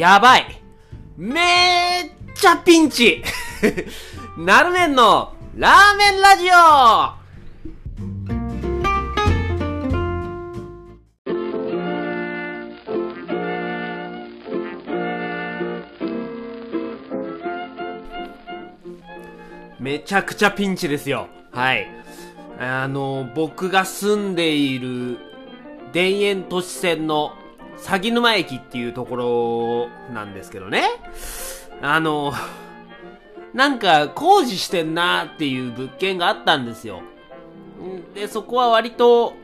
[0.00, 0.46] やばい。
[1.18, 3.22] めっちゃピンチ
[4.38, 7.12] なるめんのラーメンラジオ
[19.78, 21.28] めちゃくちゃピンチですよ。
[21.52, 21.86] はい。
[22.58, 25.18] あの、僕が住んでいる
[25.92, 27.34] 田園都市線の
[27.82, 30.84] 鷺沼駅っていうところなんですけどね。
[31.82, 32.32] あの、
[33.54, 37.02] なんか工事してんなっていう物件があったんですよ。
[38.14, 39.34] で、そこは割と、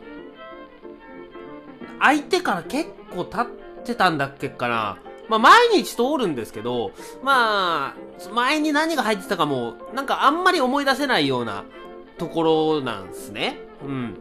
[2.01, 4.99] 相手から結構経ってたんだっけかな。
[5.29, 11.65] まあ、毎日通るんですけど、まあ、前に何が入ってたかも、なんかあんまり思い出せないような
[12.19, 13.59] ところなんですね。
[13.85, 14.15] うん。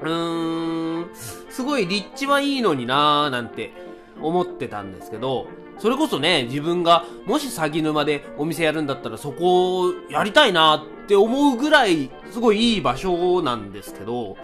[0.00, 1.10] うーん、
[1.56, 3.72] すごい立地はいいのになーなんて
[4.20, 14.36] 思ってたんですけど、それこそね、自分がもし鷺沼でお店やるんだったらそこをやりたいなって思うぐらい、すごいいい場所なんですけど、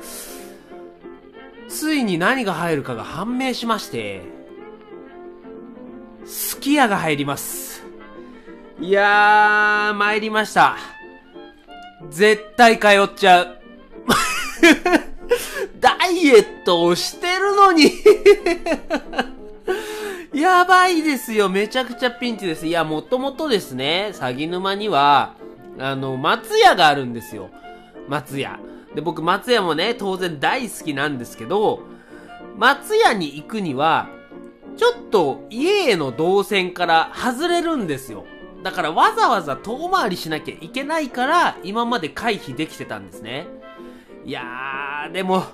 [1.69, 4.23] ついに何が入るかが判明しまして、
[6.25, 7.85] すき家が入ります。
[8.81, 10.79] いやー、参りました。
[12.09, 13.59] 絶対通っちゃう。
[15.83, 17.91] ダイエットをしてるのに
[20.41, 21.51] やばいですよ。
[21.51, 22.67] めちゃくちゃピンチです。
[22.67, 25.35] いや、もともとですね、鷺沼には、
[25.79, 27.51] あの、松屋があるんですよ。
[28.09, 28.59] 松屋。
[28.95, 31.83] で、僕、松屋もね、当然大好きなんですけど、
[32.57, 34.09] 松屋に行くには、
[34.77, 38.25] ちょっと家への動線から外れるんですよ。
[38.63, 43.49] だからわざわざ遠回りしなきゃいけないから、今まで回避できてたんですね。
[44.25, 45.45] いやー、でも、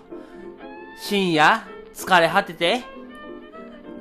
[1.00, 2.82] 深夜、疲れ果てて、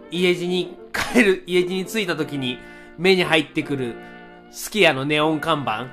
[0.09, 2.57] 家路に帰る、 家路に着いた時に
[2.97, 3.95] 目に入ってくる、
[4.49, 5.85] すき家のネオン看板。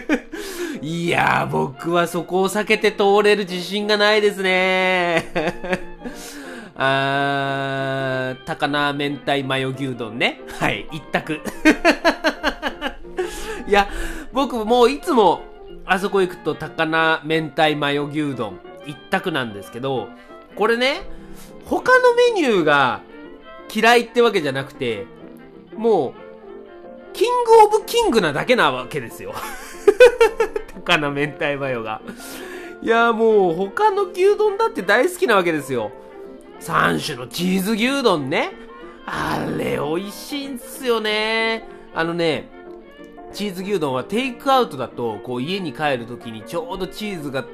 [0.82, 5.32] いやー、僕はそこを避けて通れる自信がないですね。
[6.76, 10.42] あー、高菜明太マヨ牛丼ね。
[10.60, 11.40] はい、一択。
[13.66, 13.88] いや、
[14.32, 15.40] 僕もういつも、
[15.86, 20.08] あそこ行くと高菜明太マヨ牛丼一択なんですけど、
[20.56, 21.02] これね、
[21.66, 23.02] 他のメニューが
[23.72, 25.06] 嫌いってわけじゃなくて、
[25.76, 26.12] もう、
[27.12, 29.34] キングオブキングなだけなわけですよ。
[30.84, 32.00] 高菜明太マヨが。
[32.80, 35.90] いや、もう他の牛丼だって大好きなわけですよ。
[36.60, 38.52] 3種のチーズ牛丼ね。
[39.04, 41.68] あれ、美味しいんすよね。
[41.94, 42.48] あのね、
[43.32, 47.44] チーズ牛丼はテイクアウトだと、こう家に帰るときにちょうどチーズが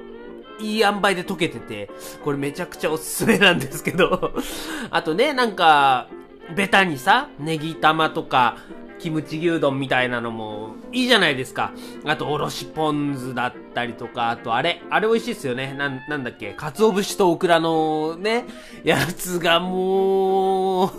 [0.61, 1.91] いい塩梅で溶けてて、
[2.23, 4.35] これめちゃくちゃおすすめなんですけど。
[4.91, 6.09] あとね、なんか、
[6.55, 8.57] ベタにさ、ネギ玉とか、
[8.99, 11.73] キムチ牛丼みたいなのもいいじゃないですか。
[12.07, 15.75] あと、おろしポン酢だったりとか、あとあれ、あれ美味しいっすよね。
[15.75, 18.47] な、なんだっけ、鰹節とオクラのね、
[18.83, 20.91] やつがもう、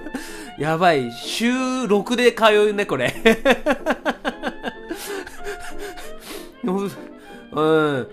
[0.58, 1.12] やばい。
[1.12, 3.12] 週6で通うね、これ。
[7.52, 8.08] うん。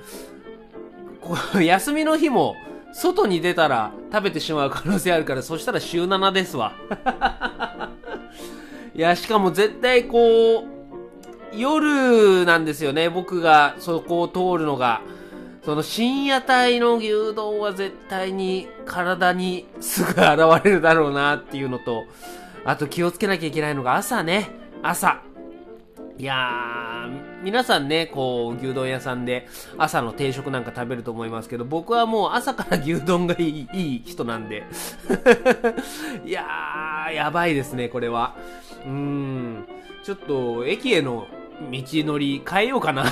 [1.21, 2.55] こう休みの日も、
[2.93, 6.73] 外に出たら食べてしまう可能性あるから、そしたら週7ですわ。
[8.93, 10.63] いや、しかも絶対こう、
[11.55, 15.01] 夜なんですよね、僕がそこを通るのが。
[15.63, 22.05] その深夜帯の牛丼は絶対に体にすぐ現れるだろうなっていうのと、
[22.65, 24.49] あと気をつけなきゃいけないのが朝ね、
[24.81, 25.30] 朝。
[26.17, 34.63] いやー、皆さんね、こう、牛丼屋さんで朝の定食なんか食べると思いますけど、僕はもう朝から牛丼がいいいい人なんで。
[36.25, 38.35] いやー、やばいですね、これは。
[38.85, 39.65] うーん、
[40.03, 41.27] ちょっと、駅への
[41.71, 43.05] 道のり変えようかな。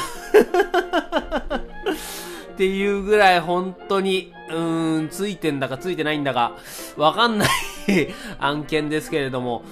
[2.53, 6.57] っていうぐらい本当に、うーん、ついてんだかついてないんだか、
[6.97, 7.49] わかんない
[8.39, 9.63] 案件ですけれども、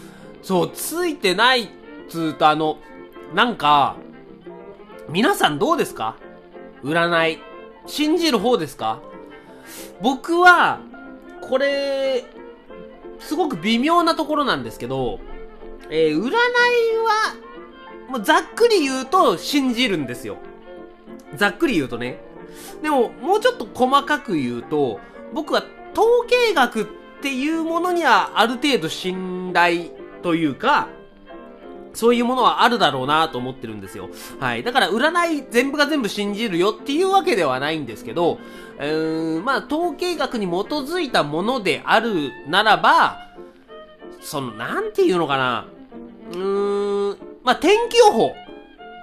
[0.41, 1.67] そう、ついてないっ
[2.07, 2.77] つうとあの、
[3.33, 3.95] なんか、
[5.09, 6.15] 皆さんどうですか？
[6.83, 7.39] 占い。
[7.85, 9.01] 信じる方ですか？
[10.01, 10.79] 僕は、
[11.41, 12.25] これ、
[13.19, 15.19] すごく微妙なところなんですけど、
[15.89, 16.33] えー占いは、
[18.09, 20.37] もうざっくり言うと信じるんですよ。
[21.35, 22.21] ざっくり言うとね。
[22.81, 24.99] でも、もうちょっと細かく言うと、
[25.33, 25.63] 僕は
[25.93, 26.85] 統計学っ
[27.21, 29.91] ていうものにはある程度信頼
[30.21, 30.87] というか、
[31.97, 34.09] そういうものはあるだろうなと思ってるんですよ。
[34.39, 34.61] はい。
[34.61, 38.37] だから占い全部が全部信じるよっていうわけではないんですけど、
[38.79, 43.17] うーん、まあ統計学に基づいたものであるならば、
[44.21, 45.65] その、なんていうのかな。
[46.33, 48.35] うーん、まあ、天気予報。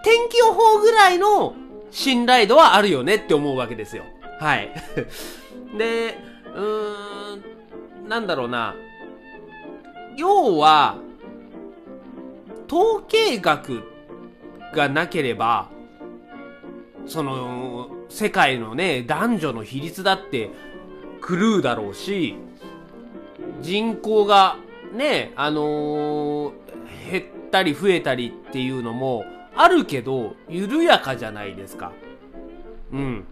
[0.05, 1.57] 天気予報ぐらいの
[1.91, 4.05] 信頼度はあるよねって思うわけですよ。
[4.39, 4.71] はい。
[5.77, 6.17] で、
[6.55, 8.77] うーん、なんだろうな。
[10.17, 10.99] 要は、
[12.75, 13.85] 統計学
[14.75, 15.71] がなければ、
[17.07, 20.51] その、世界のね、男女の比率だって
[21.25, 22.35] 狂うだろうし、
[23.61, 24.57] 人口が
[24.93, 26.53] ね、あのー、
[27.13, 29.25] 減ったり増えたりっていうのも
[29.55, 31.93] あるけど、緩やかじゃないですか。
[32.93, 33.25] うん。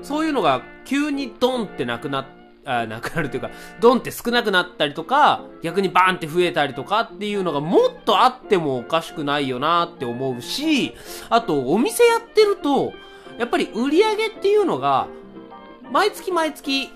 [0.00, 2.26] そういうのが急にドンってなくなっ
[2.70, 3.50] あなくなるというか、
[3.80, 10.94] ドンって少なくなったりとか、逆にバーンって増えたりとかっていうのがもっとあってもおかしくないよなって思うし、
[11.30, 12.92] あと、お店やってると、
[13.38, 15.08] やっぱり売り上げっていうのが、
[15.90, 16.90] 毎月毎月、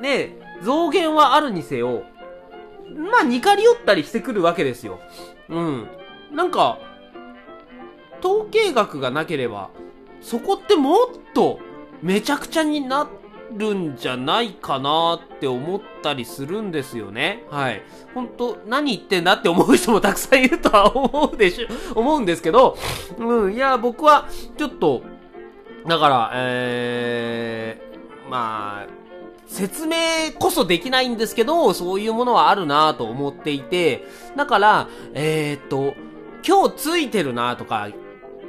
[0.00, 2.04] ね、増減はあるにせよ、
[2.94, 5.00] まあ、似かり寄ったりしてくるわけですよ。
[5.48, 5.88] うん。
[6.32, 6.78] なんか、
[8.20, 9.70] 統計学がなければ、
[10.20, 11.58] そこってもっと
[12.00, 13.08] めちゃくちゃになっ
[13.52, 17.44] るんじゃないかなって思ったりするんですよね。
[17.50, 17.82] はい。
[18.14, 22.76] 本当何言ってんだって思う人もたくさんいるとは思うでしょ、 思うんですけど、
[23.18, 25.02] うん、いや、僕は、ちょっと、
[25.86, 28.86] だから、えー、まあ、
[29.46, 29.96] 説明
[30.38, 34.04] こそできないんですけど、そういうものはあるなと思っていて、
[34.36, 35.94] だから、えー、っと、
[36.46, 37.88] 今日ついてるなとか、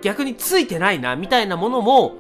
[0.02, 2.16] 逆についてないな、みたいなものも、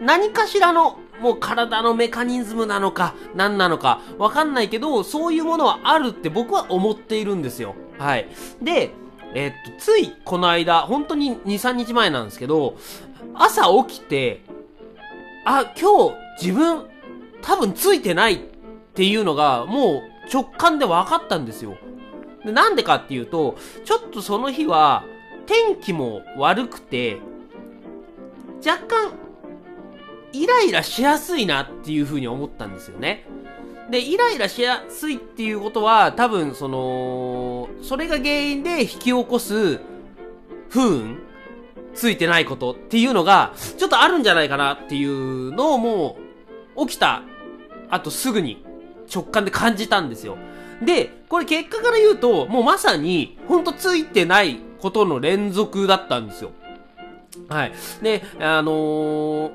[0.00, 7.74] 何かしらのもう体のメカニズムなのか、何なのか、わかんないけど、そういうものはあるって僕は思っているんですよ。
[7.98, 8.28] はい。
[8.62, 8.90] で、
[9.34, 12.76] え、っと、ついこの間、本当に2、3日前なんですけど、
[13.34, 14.42] 朝起きて、
[15.44, 16.86] あ、今日自分
[17.42, 18.38] 多分ついてないっ
[18.94, 21.76] ていうのがもう直感で分かったんですよ。
[22.44, 25.04] でなんでかっていうと、ちょっとその日は
[25.46, 27.18] 天気も悪くて、
[28.66, 29.12] 若干
[30.32, 33.26] イライラしやすいなっていう風に思ったんですよね。
[33.90, 39.80] で、イライラしやすいっていうことは、多分、その、それが原因で引き起こす
[40.68, 41.18] 不運
[41.94, 46.18] ついてないことっていうのが、ちょっとあるんじゃないかなっていうのをも
[46.76, 47.22] う、起きた
[47.90, 48.64] あとすぐに
[49.12, 50.38] 直感で感じたんですよ。
[50.80, 56.52] で、これ結果から言うと、もうまさに、ほんとついてないことの連続だったんですよ。
[57.48, 57.72] はい。
[58.02, 59.50] で、あのー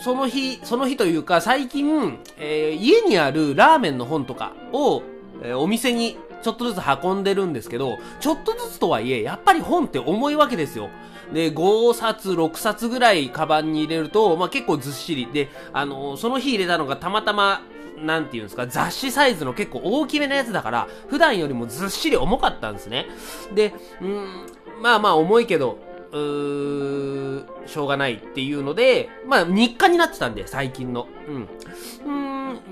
[0.00, 5.02] その日、その日というか、最近、えー、家にあるラーメンの本とかを、
[5.42, 10.90] えー、お店にちょっとずつ運んでるんですけど、ちょっとずつとはいえ、やっぱり本って重いわけですよ。
[11.32, 15.26] で、5冊、6冊ぐらいカバンに入れると、まあ、結構ずっしり。
[15.32, 17.62] で、あのー、その日入れたのがたまたま、
[17.98, 23.06] なんていうんですか、雑誌サイズの結構大きめなやつだから、普段よりもずっしり重かったんですね。
[23.54, 23.72] で、
[24.02, 24.46] うん、
[24.82, 25.78] まあまあ重いけど、
[26.14, 31.08] うー、しょうがないっていうので、まあ、日課になってたんで、最近の。
[31.28, 31.48] うん。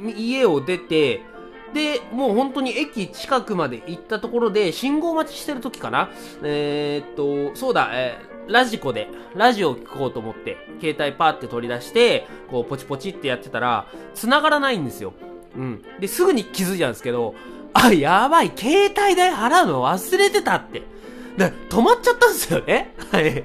[0.03, 1.23] うん、家を出て、
[1.75, 6.11] で、もう本当に駅近くまで行ったところで、信号待ちしてる時かな
[6.43, 15.15] えー、っと、そうだ、えー、ラジコで、ラジオを聞こうと思って、携帯パーって取り出して、こう、ポチポチってやってたら、繋がらないんですよ。
[15.57, 15.83] うん。
[15.99, 17.35] で、すぐに気づいたんですけど、
[17.75, 20.92] あ、やばい、携帯代払うの忘れてたって。
[21.37, 22.95] で、止まっちゃったんですよね。
[23.11, 23.45] はい。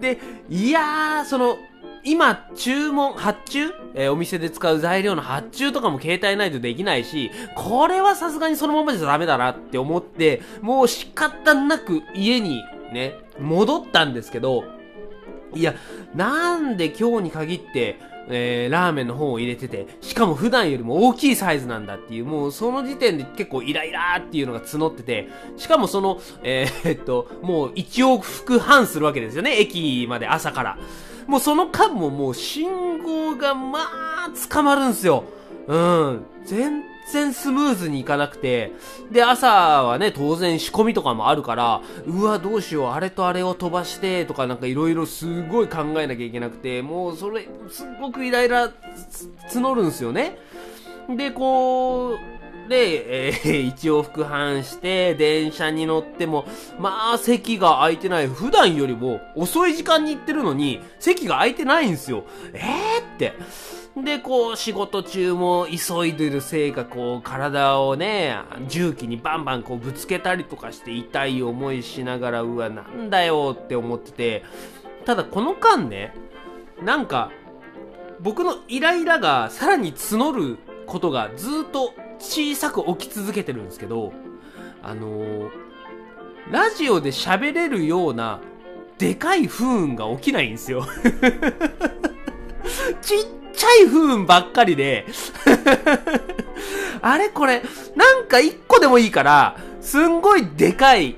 [0.00, 0.18] で、
[0.48, 1.58] いやー、その、
[2.02, 3.70] 今、注文、発注？
[3.94, 14.64] えー、お店で使う材料の発注とかも携帯ないとできないし、これはさすがにそのままじゃダメだなって思って、もう仕方なく家にね、戻ったんですけど、
[15.54, 15.74] いや、
[16.14, 17.98] なんで今日に限って、
[18.30, 30.78] えー、ラーメンの方を入れてて、しかも普段よりも大きいサイズなんだっていう、もうその時点で結構イライラーっていうのが募ってて、しかもその、えー、っと、もう1往復半するわけですよね、駅まで朝から。
[31.26, 35.24] もうその間ももう信号がまあ、捕まるんすよ。
[35.66, 36.24] うん。
[36.44, 38.72] 全然スムーズにいかなくて、
[39.10, 39.48] で、朝
[39.84, 48.70] はね、当然仕込みとかもあるから、うわ、どうしよう、あれとあれを飛ばして、とかなんかいろいろすごい考えなきゃいけなくて、もうそれ、すっごくイライラ
[49.52, 50.38] 募るんですよね。
[51.08, 52.18] で、こう、
[52.70, 56.46] で、えー、 一往復半して、電車に乗っても、
[56.78, 58.28] まあ、席が空いてない。
[58.28, 62.24] 普段よりも遅い時間に行ってるのに、席が空いてないんですよ。
[62.54, 63.34] えーって。
[64.04, 68.36] で、こう、仕事中も急いでるせいか、こう、体をね、
[68.68, 74.44] 重機にバンバンこうぶつけたりとかして痛い思いしながら、うわ、なんだよって思ってて、
[75.04, 76.14] ただこの間ね、
[76.82, 77.30] なんか、
[78.20, 84.12] 僕のイライラがさらに募ることがずっと小さく起き続けてるんですけど、
[84.82, 85.50] あのー、
[86.50, 88.40] ラジオで喋れるような、
[88.98, 90.86] でかい不運が起きないんですよ。
[93.00, 93.26] ち っ
[93.60, 95.04] ちゃい不運ばっかりで
[97.02, 97.62] あれこれ、
[97.94, 101.16] なんか一個でもいいから、すんごいでかい、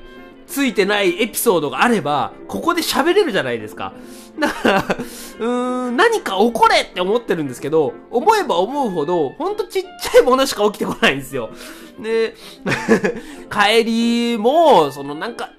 [0.48, 3.92] ついてないエピソードがあれば、ここで喋れるじゃないですか。
[4.38, 11.50] だから、うーん、何か起これって思ってるんですけど、思えば思うほど、ほんとちっちゃいものしか起きてこないんですよ。
[12.00, 12.34] で、
[13.50, 15.50] 帰りも、そのなんか、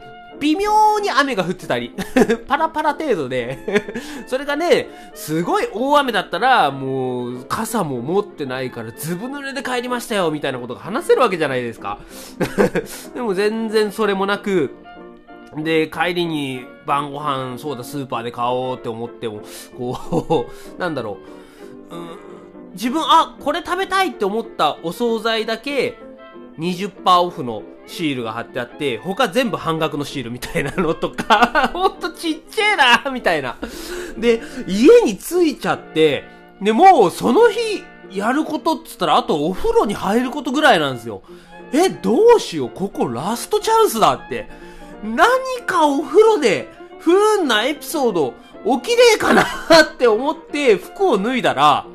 [0.44, 1.96] 微妙に雨が降ってたり
[2.50, 3.94] パラパラ程度で
[4.28, 12.00] それがね、すごい大雨だったら、もう、傘も持ってないから、ずぶ濡れで帰りましたよ、みたいなことが話せるわけじゃないですか。
[13.16, 14.72] でも全然それもなく、
[15.56, 19.42] で、帰りに晩ご飯、そうだ、スーパーで買おうって思っても、
[19.78, 21.20] こうなんだろ
[21.90, 22.10] う、うん、
[22.74, 25.98] 自分、あ、これ食べたいって思ったお惣菜だけ、
[26.60, 33.58] 20%オフのシールが貼ってあって、他全部半額のシールみたいなのとか、 ほんとちっちゃいなみたいな。
[34.18, 36.24] で、家に着いちゃって、
[36.62, 41.22] で、もうその日やることっつったら、あとお風呂に入ることぐらいなんですよ。
[41.74, 44.48] え、どうしよう、ここラストチャンスだって。
[45.04, 45.28] 何
[45.66, 48.34] かお風呂で不運なエピソード
[48.80, 51.86] 起きねえかなって思って服を脱いだら、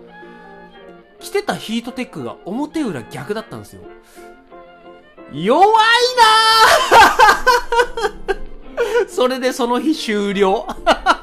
[1.20, 3.82] 着てたヒートテックが表裏逆だったんですよ。
[5.32, 5.66] 弱い
[8.26, 8.34] な
[9.08, 10.66] それでその日終了。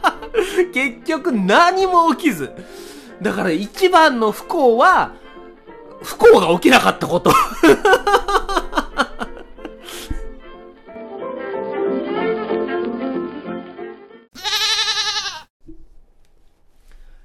[0.74, 2.52] 結局何も起きず。
[3.22, 5.14] だから一番の不幸は、
[6.04, 7.32] 不幸が起きなかったこと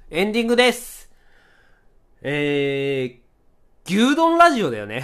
[0.09, 1.09] エンディングです。
[2.21, 5.03] えー、牛丼ラジオだよね。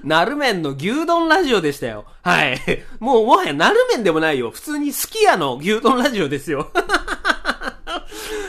[0.04, 2.04] なるめんの牛丼ラジオでしたよ。
[2.22, 2.58] はい。
[3.00, 4.50] もうもはやなるめんでもないよ。
[4.50, 6.70] 普通にすき家の牛丼ラジオですよ。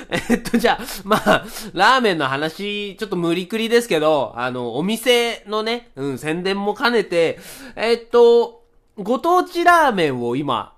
[0.10, 7.40] えっと、じゃあ、まあ、ラーメンの話、ちょっと無理くりですけど、あの、お店のね、うん、宣伝も兼ねて、
[7.76, 8.64] えっと、
[8.98, 10.74] ご当地ラーメンを今、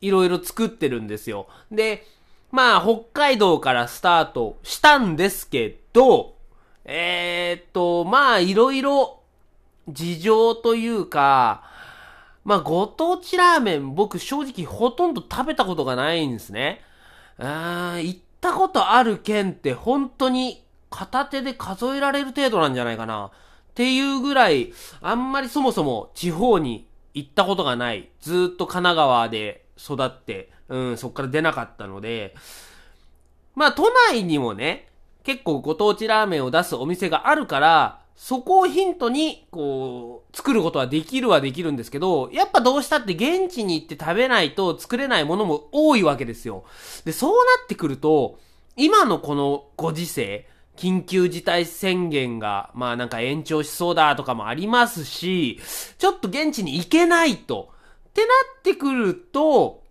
[0.00, 1.48] いろいろ作ってるんですよ。
[1.72, 2.06] で、
[2.52, 6.36] まあ、北海道からスタートしたんですけど、
[6.84, 9.17] えー、っと、まあ、いろいろ
[9.88, 11.62] 事情というか、
[12.44, 16.80] まあ、ご当地ラーメン僕正直ほとんど食べたことがないんですね。
[17.38, 23.26] あー行ったことある県って本当に片手で数えられる程度なんじゃないかな。
[23.26, 23.30] っ
[23.74, 28.08] ていうぐらい、あんまりそもそも地方に行ったことがない。
[28.20, 32.34] ずっと神奈川で育って、うん、そっから出なかったので、
[33.54, 34.88] まあ都内にもね、
[35.22, 46.64] 結構ご当地ラーメンを出すお店があるから、そこをヒントに、こう、作ることはできるはできるんですけど、やっぱどうしたって現地に行って食べないと作れないものも多いわけですよ。
[47.04, 48.40] で、そうなってくると、
[48.76, 55.60] 今のこのご時世、緊急事態宣言が、まあなんか延長しそうだとかもありますし、
[55.96, 57.70] ちょっと現地に行けないと。
[58.08, 58.26] ってな
[58.58, 59.84] ってくると、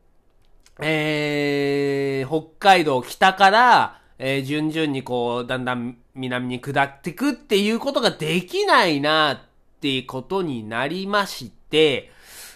[0.82, 9.40] えー、北海道北から、えー、順々にこう、だんだん南に下ってくっていうことができないなっ
[9.80, 12.12] ていうことになりまして、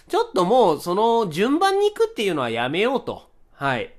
[0.08, 3.28] ちょっともうその順番に行くっていうのはやめようと。
[3.54, 3.92] はい。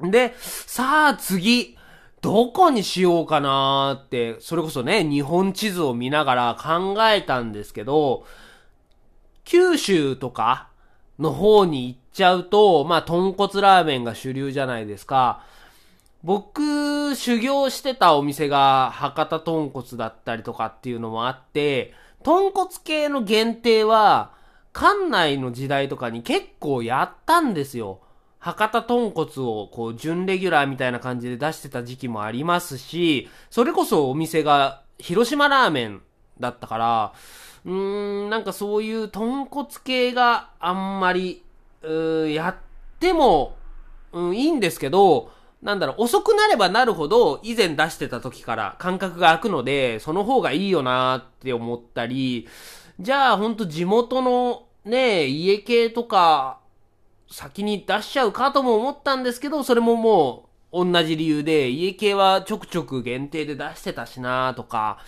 [0.00, 1.76] で、さあ次、
[2.20, 8.26] どこにしようかなーって、それこそね、日本地図を見ながら考えたんですけど、
[9.44, 10.68] 九州とか
[11.18, 15.44] の方に行っちゃうと、まあ、豚骨ラーメンが主流じゃないですか。
[16.24, 24.32] 僕、修行してたお店が博多豚骨だったりとかっていうのもあって、豚骨系の限定は、
[24.72, 28.00] 館内の時代とかに結構やったんですよ。
[28.38, 36.02] 博多豚骨をこう準レギュラーみたいな感じで出してた時期もありますし、それこそお店が広島ラーメン
[36.40, 37.12] だったから、
[37.64, 41.44] うーん、なんかそういう豚骨系があんまり、
[41.82, 42.56] うやっ
[42.98, 43.56] ても、
[44.12, 45.30] うん、いいんですけど、
[45.62, 52.48] なんだろう、遅くなればなるほど、以前出してた時から感覚が空くので、その方がいいよなって思ったり、
[52.98, 56.58] じゃあほんと地元のね、家系とか、
[57.30, 64.98] 先に出しちゃうかとも思ったんですけど、それももう同じ理由で、家系はちょくちょく限定で出してたしなとか、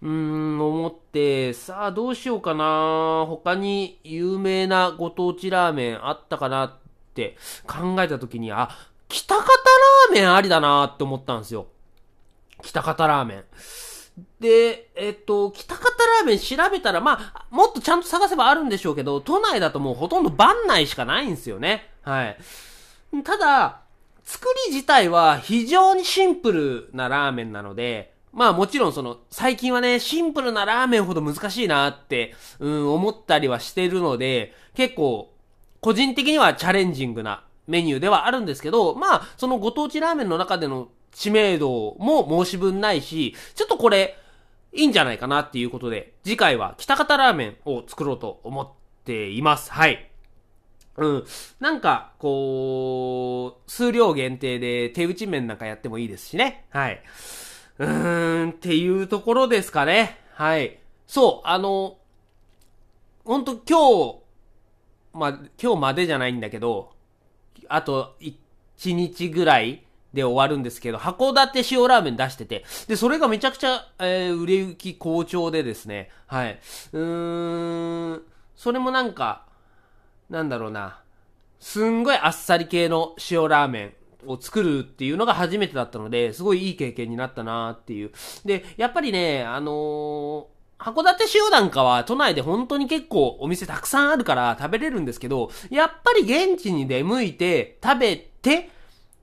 [0.00, 3.26] うーん、思って、さあどうしようかな。
[3.28, 6.72] 他に有名なご当地ラーメンあったかなっ
[7.14, 7.36] て
[7.66, 8.70] 考えた時に、あ、
[9.08, 11.66] 北方ラーメンありだなって思ったんですよ。
[12.62, 13.44] 北方ラーメン。
[14.40, 21.88] で、えっと、北方ラーメン調べたら、まあ、もっとちゃんと探せばあるんでしょうけど、都内だともうほとんど番内しかないんですよね。
[22.02, 22.36] はい。
[23.24, 23.80] ただ、
[24.24, 35.32] 作り自体は非常にシンプルなラーメンなので、まあもちろんその、最近はね、シンプルなラーメンほど難しいなって、うん、思ったりはしてるので、結構、
[35.80, 44.16] 個人的にはチャレンジングなメニューではあるんですけど、まあ、そのご当地ラーメンの中での知名度も申し分ないし、ちょっとこれ、
[44.72, 48.68] いいんじゃないかなっていうことで、次回は北方ラーメンを作ろうと思っ
[49.04, 49.72] ています。
[49.72, 50.10] はい。
[50.96, 51.24] うん。
[51.60, 56.66] なんか、こう、数量限定で手打ち麺なんかやってもいいですしね。
[56.70, 57.02] はい。
[57.78, 60.18] うーん、っていうところですかね。
[60.34, 60.78] はい。
[61.06, 61.98] そう、あの、
[63.24, 64.18] ほんと今日、
[65.12, 66.92] ま、今日までじゃないんだけど、
[67.68, 69.82] あと1日ぐらい
[70.12, 76.58] で終わるんですけど、函館塩ラーメン出してて、で、それがめちゃくちゃ、えー、売れ行き好調でですね、はい。
[76.92, 78.22] うーん、
[78.56, 79.46] それもなんか、
[80.30, 81.00] なんだろうな、
[81.60, 83.94] すんごいあっさり系の塩ラーメ
[84.26, 88.12] ンを作るっていうのが初めてだったので、すごいいい経験になったなーっていう。
[88.44, 90.44] で、やっぱりね、あのー、
[90.78, 98.70] 函館塩なんかは都内で本当に結構お店たくさんあるから食べれるんですけど、やっぱり現地に出向いて食べて、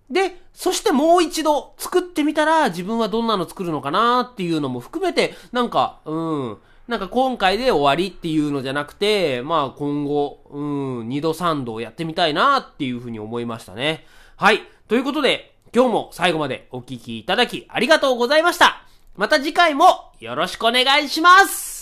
[0.09, 6.57] で、そしてもう一度作ってみたら自分はどんなの作るのかなっていうのも含めて、なんか、うん、
[6.87, 14.05] なんか今回で終わりっていうのじゃなくて、まあ今後、うん、二度三度やってみたいなっていうふうに思いましたね。
[14.35, 14.61] はい。
[14.87, 18.85] ということで、今日も最後までお聴きいただきありがとうございました。
[19.15, 21.74] また次回もよろしくお願いします。